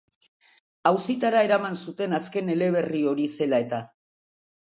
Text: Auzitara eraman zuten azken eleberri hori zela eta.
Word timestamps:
Auzitara 0.91 1.43
eraman 1.49 1.77
zuten 1.83 2.17
azken 2.19 2.49
eleberri 2.55 3.01
hori 3.11 3.27
zela 3.35 3.59
eta. 3.67 3.83